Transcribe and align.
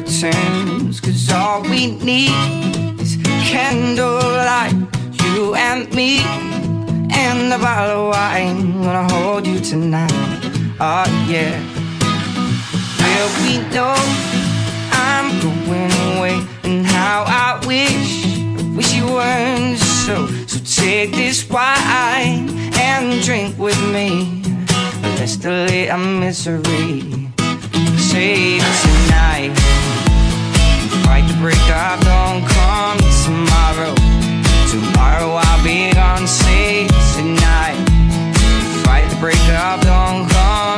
Cause 0.00 1.32
all 1.32 1.60
we 1.62 1.90
need 1.96 2.30
is 3.00 3.16
candlelight, 3.50 4.72
you 5.24 5.56
and 5.56 5.92
me, 5.92 6.20
and 7.10 7.52
a 7.52 7.58
bottle 7.58 8.06
of 8.06 8.14
wine. 8.14 8.80
Gonna 8.80 9.12
hold 9.12 9.44
you 9.44 9.58
tonight, 9.58 10.12
oh 10.78 11.04
yeah. 11.28 11.58
Well, 13.00 13.28
we 13.42 13.58
know 13.74 13.96
I'm 14.92 15.40
going 15.40 15.92
away, 16.16 16.46
and 16.62 16.86
how 16.86 17.24
I 17.26 17.58
wish, 17.66 18.24
wish 18.76 18.94
you 18.94 19.04
weren't 19.04 19.78
so. 19.78 20.28
So 20.46 20.60
take 20.80 21.10
this 21.10 21.48
wine 21.50 22.48
and 22.78 23.20
drink 23.24 23.58
with 23.58 23.80
me. 23.92 24.42
Let's 25.18 25.36
delay 25.36 25.90
our 25.90 25.98
misery. 25.98 27.30
Save 27.98 28.62
tonight. 28.82 29.87
Fight 31.08 31.26
the 31.26 31.38
break 31.40 31.56
of 31.70 32.00
dawn, 32.04 32.44
come 32.44 32.98
tomorrow. 33.24 33.94
Tomorrow 34.70 35.40
I'll 35.40 35.64
be 35.64 35.90
gone. 35.94 36.26
Save 36.26 36.88
tonight. 37.16 37.80
Fight 38.84 39.08
the 39.08 39.16
break 39.16 39.40
of 39.48 39.80
dawn, 39.80 40.28
come 40.28 40.77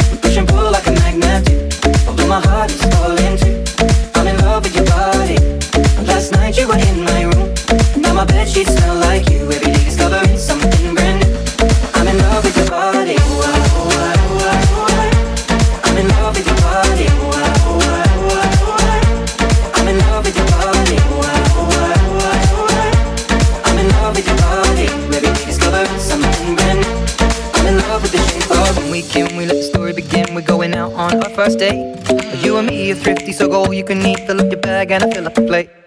First 31.43 31.57
date. 31.57 31.97
You 32.43 32.57
and 32.57 32.67
me 32.67 32.91
are 32.91 32.95
thrifty, 32.95 33.31
so 33.31 33.47
go 33.47 33.65
all 33.65 33.73
you 33.73 33.83
can 33.83 34.05
eat. 34.05 34.19
Fill 34.27 34.41
up 34.41 34.51
your 34.51 34.61
bag 34.61 34.91
and 34.91 35.11
fill 35.11 35.25
up 35.25 35.33
the 35.33 35.41
plate. 35.41 35.80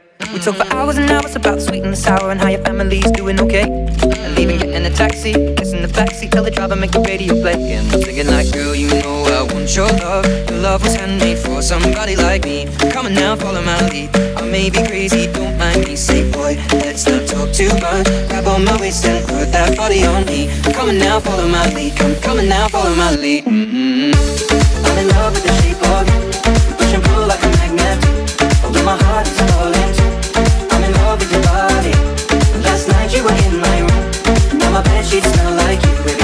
Talk 0.45 0.57
for 0.57 0.77
hours 0.77 0.99
and 0.99 1.11
hours 1.11 1.35
about 1.37 1.55
the 1.55 1.63
sweet 1.63 1.85
and 1.85 1.93
the 1.95 1.97
sour 1.97 2.31
and 2.31 2.39
how 2.39 2.49
your 2.49 2.61
family's 2.61 3.11
doing 3.13 3.41
okay. 3.41 3.65
And 3.65 4.35
leaving, 4.37 4.61
in 4.61 4.85
a 4.85 4.91
taxi, 4.91 5.33
kissing 5.57 5.81
the 5.81 5.89
backseat, 5.89 6.33
tell 6.33 6.45
the 6.45 6.51
driver 6.51 6.77
make 6.77 6.91
the 6.91 7.01
radio 7.01 7.33
play. 7.41 7.57
And 7.73 7.91
I'm 7.91 8.03
thinking 8.03 8.27
like, 8.27 8.53
girl, 8.53 8.75
you 8.75 8.89
know 9.01 9.25
I 9.25 9.49
want 9.55 9.75
your 9.75 9.89
love. 10.05 10.27
Your 10.51 10.61
love 10.61 10.83
was 10.83 10.97
handmade 10.97 11.39
for 11.39 11.63
somebody 11.63 12.15
like 12.15 12.45
me. 12.45 12.69
Come 12.93 13.07
on 13.07 13.15
now, 13.15 13.37
follow 13.37 13.63
my 13.63 13.89
lead. 13.89 14.15
I 14.37 14.45
may 14.45 14.69
be 14.69 14.85
crazy, 14.85 15.33
don't 15.33 15.57
mind 15.57 15.89
me. 15.89 15.97
Say, 15.97 16.31
boy, 16.31 16.61
let's 16.85 17.09
not 17.09 17.27
talk 17.27 17.49
too 17.51 17.73
much. 17.81 18.05
Grab 18.29 18.47
on 18.47 18.67
my 18.67 18.77
waist 18.79 19.07
and 19.07 19.25
put 19.27 19.49
that 19.49 19.75
body 19.79 20.05
on 20.05 20.27
me. 20.27 20.53
Come 20.75 20.91
on 20.91 20.99
now, 20.99 21.21
follow 21.21 21.49
my 21.49 21.73
lead. 21.73 21.97
Come, 21.97 22.37
on 22.37 22.47
now, 22.47 22.69
follow 22.69 22.95
my 22.95 23.17
lead. 23.17 23.47
Mm-hmm. 23.47 24.13
I'm 24.13 24.99
in 24.99 25.09
love 25.09 25.33
with 25.33 25.45
the 25.49 25.53
shape 25.65 25.81
of 25.89 26.05
you. 26.05 26.77
Push 26.77 26.93
and 26.93 27.03
pull 27.03 27.25
like 27.33 27.41
a 27.41 27.49
magnet. 27.65 27.97
Although 28.63 28.85
my 28.85 29.03
heart 29.03 29.27
is 29.27 29.54
sheets 35.05 35.31
smell 35.33 35.55
like 35.57 35.83
you. 35.85 35.93
Every 35.93 36.24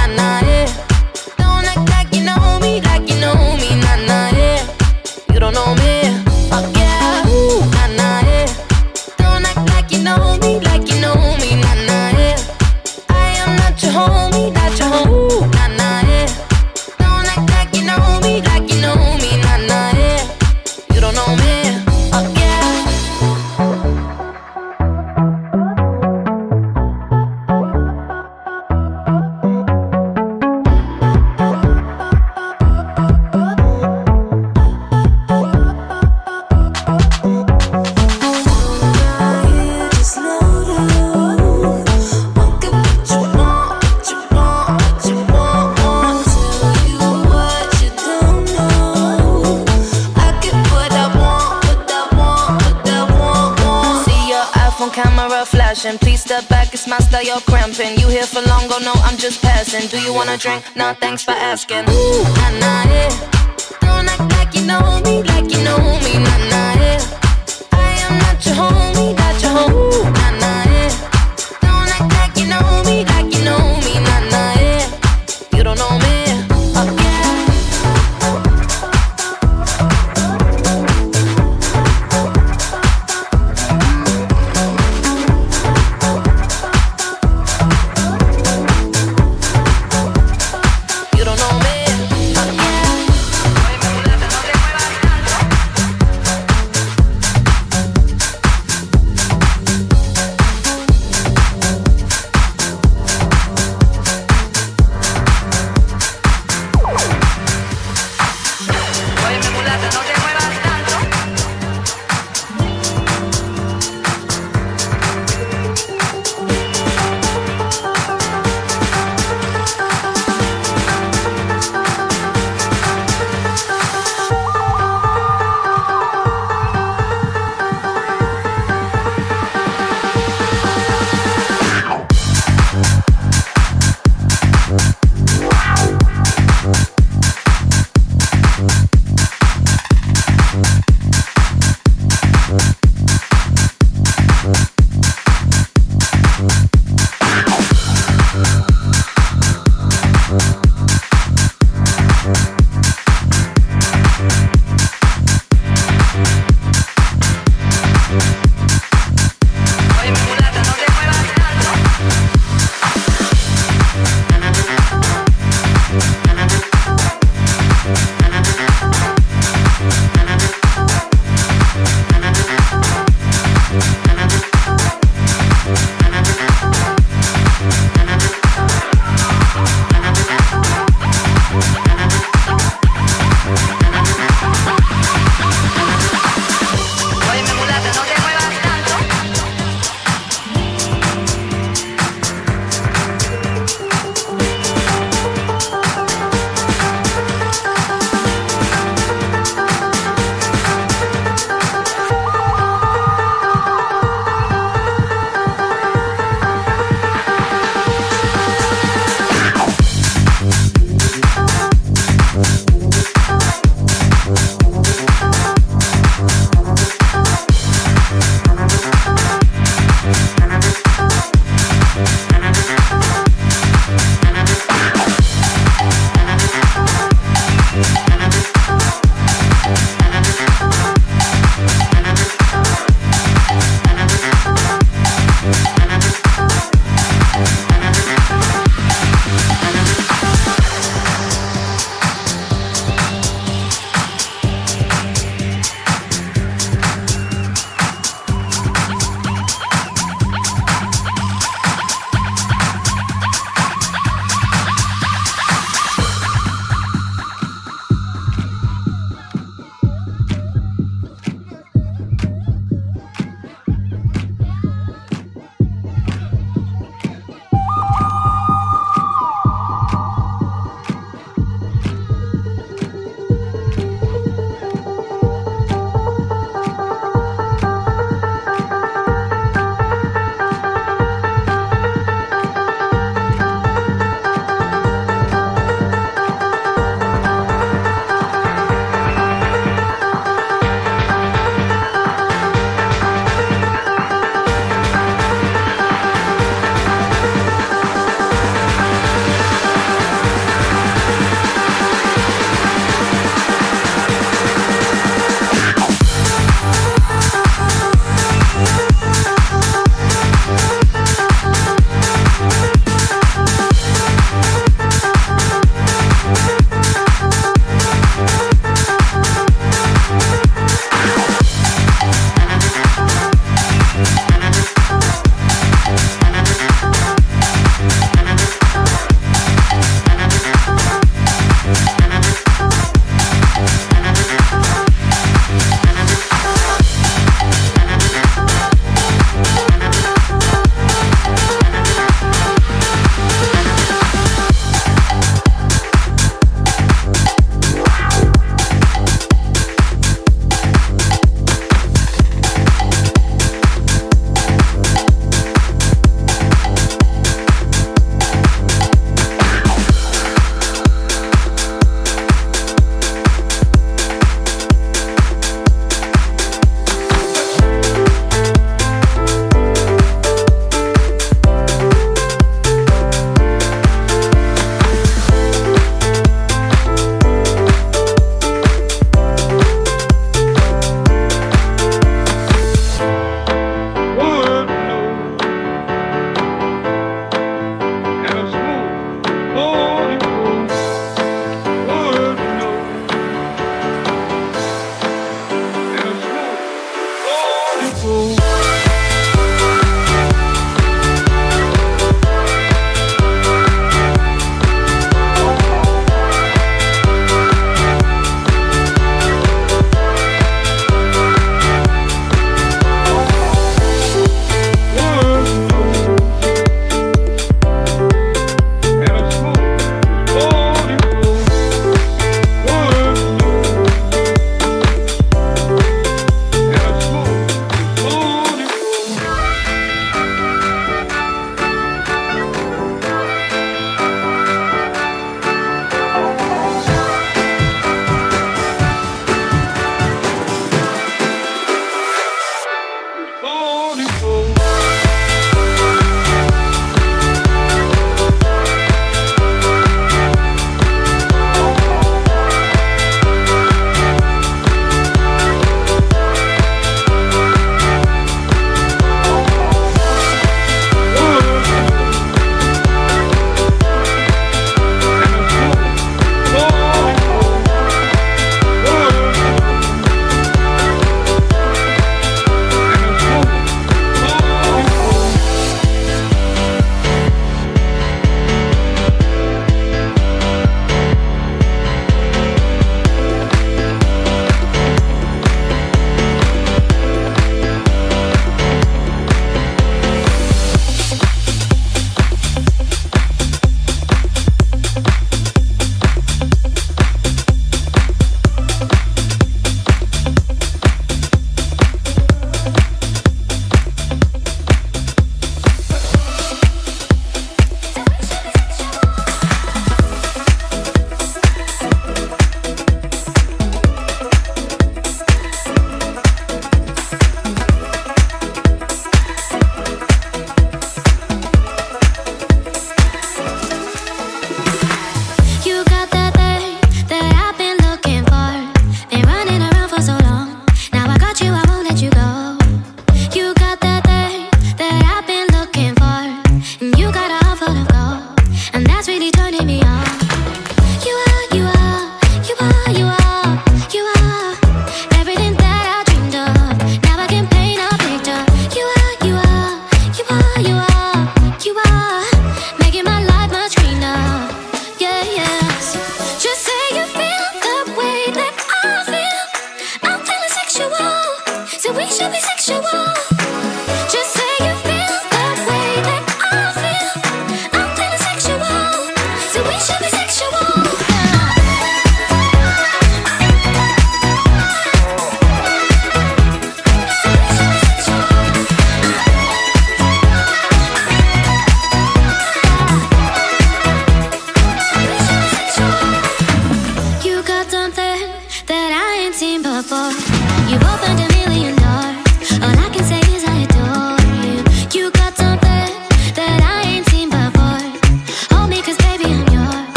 drink? 60.41 60.63
Thanks 60.99 61.23
for 61.23 61.31
asking. 61.31 61.85
Ooh, 61.89 62.60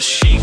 she 0.00 0.37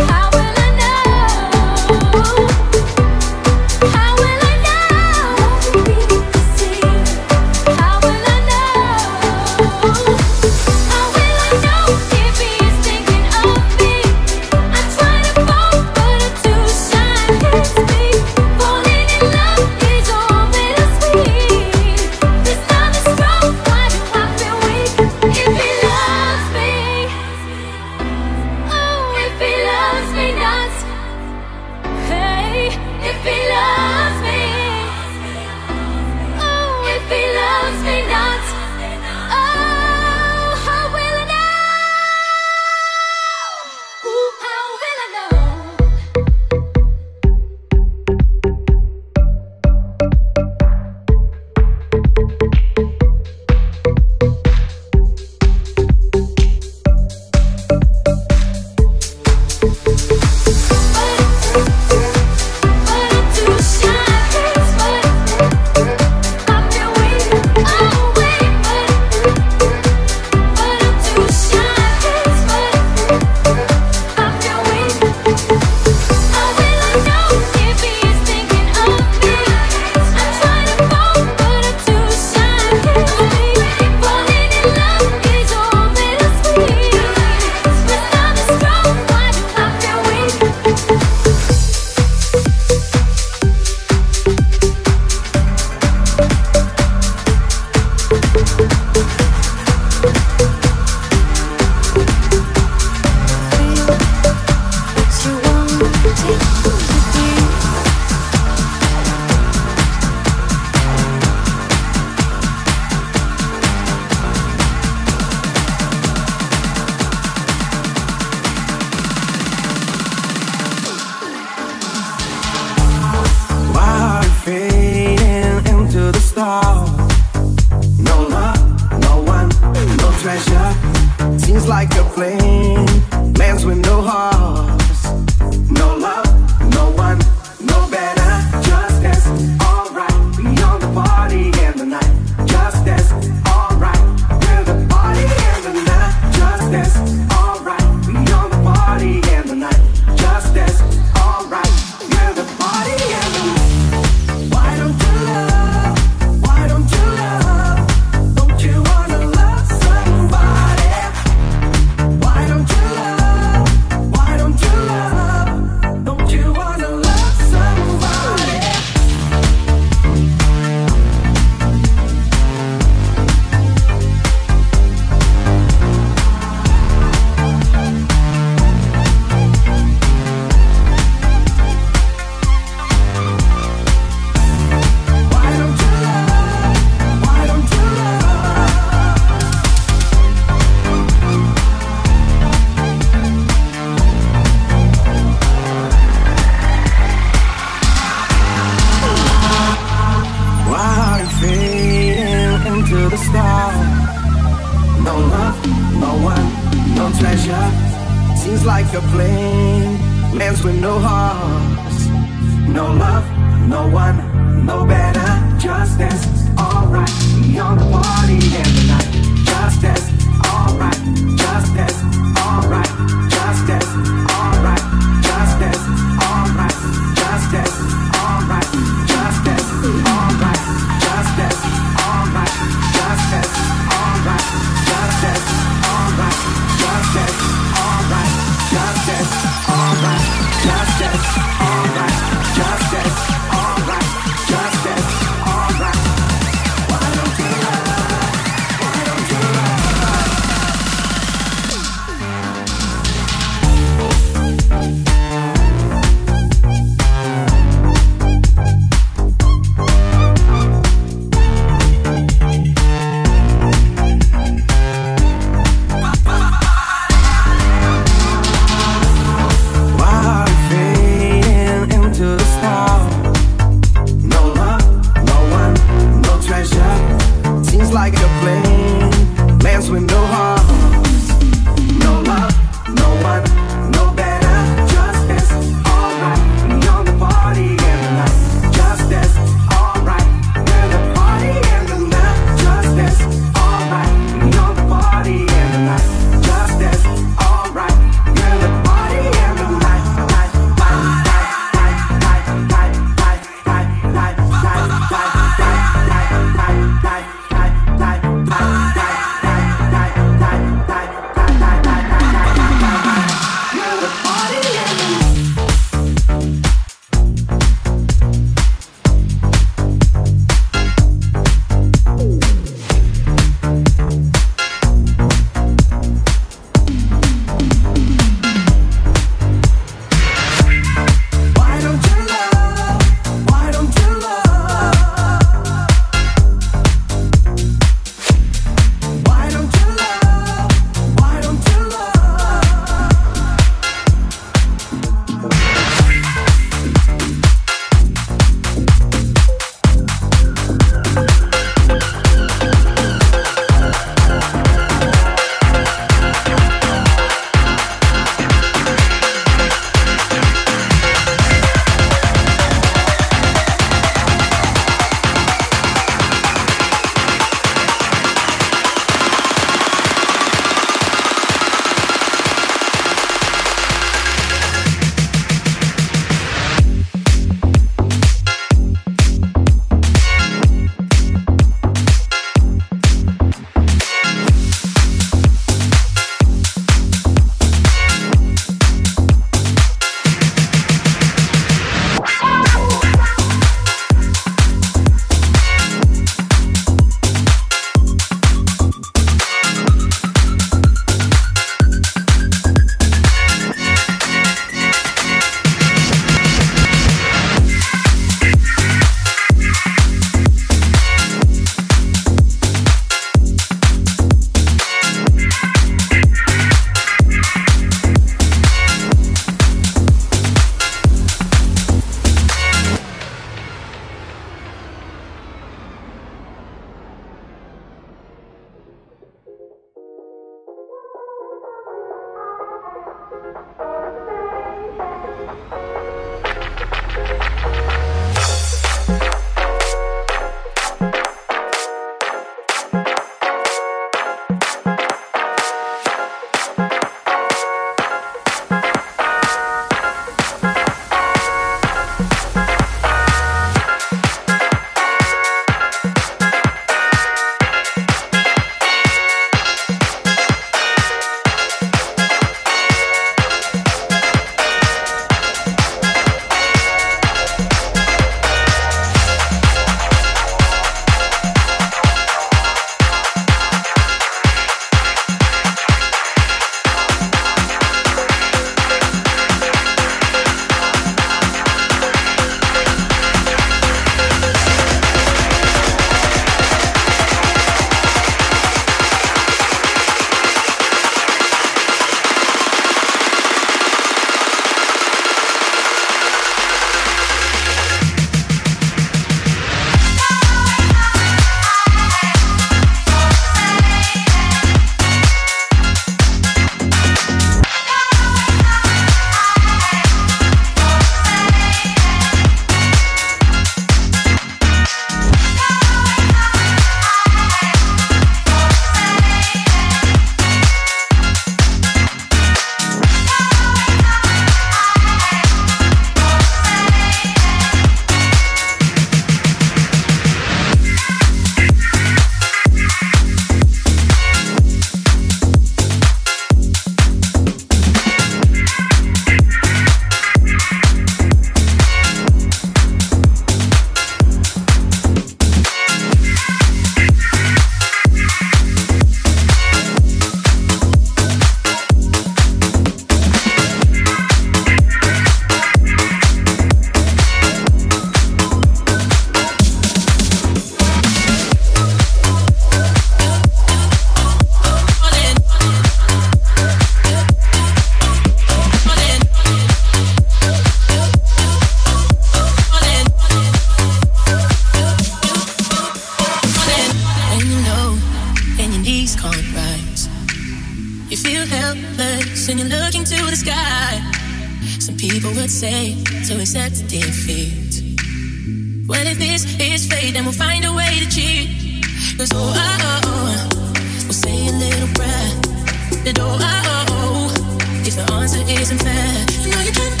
the 596.03 596.13
door. 596.13 596.37
Oh, 596.39 596.39
oh, 596.39 596.85
oh. 596.89 597.83
If 597.85 597.95
the 597.95 598.13
answer 598.13 598.43
isn't 598.47 598.79
fair, 598.79 599.25
no, 599.51 599.61
you 599.61 599.71
can't. 599.71 600.00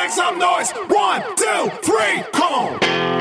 Bounce 0.00 0.14
some 0.14 0.38
noise. 0.38 0.72
One, 0.88 1.20
two, 1.36 1.70
three, 1.82 2.24
come. 2.32 2.78
Everybody 2.82 3.19